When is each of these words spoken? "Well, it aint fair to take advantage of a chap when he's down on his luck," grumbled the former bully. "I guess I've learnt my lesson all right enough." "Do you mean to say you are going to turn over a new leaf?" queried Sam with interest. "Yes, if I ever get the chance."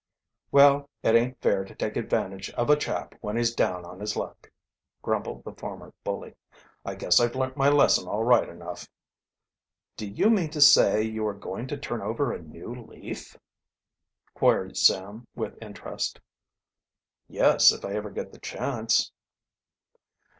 "Well, 0.51 0.89
it 1.03 1.13
aint 1.13 1.39
fair 1.43 1.63
to 1.63 1.75
take 1.75 1.95
advantage 1.95 2.49
of 2.53 2.71
a 2.71 2.75
chap 2.75 3.13
when 3.21 3.37
he's 3.37 3.53
down 3.53 3.85
on 3.85 3.99
his 3.99 4.15
luck," 4.15 4.49
grumbled 5.03 5.43
the 5.43 5.53
former 5.53 5.93
bully. 6.03 6.33
"I 6.83 6.95
guess 6.95 7.19
I've 7.19 7.35
learnt 7.35 7.55
my 7.55 7.69
lesson 7.69 8.07
all 8.07 8.23
right 8.23 8.49
enough." 8.49 8.87
"Do 9.97 10.07
you 10.07 10.31
mean 10.31 10.49
to 10.49 10.59
say 10.59 11.03
you 11.03 11.23
are 11.27 11.35
going 11.35 11.67
to 11.67 11.77
turn 11.77 12.01
over 12.01 12.33
a 12.33 12.41
new 12.41 12.73
leaf?" 12.73 13.37
queried 14.33 14.75
Sam 14.75 15.27
with 15.35 15.61
interest. 15.61 16.19
"Yes, 17.27 17.71
if 17.71 17.85
I 17.85 17.93
ever 17.93 18.09
get 18.09 18.31
the 18.31 18.39
chance." 18.39 19.11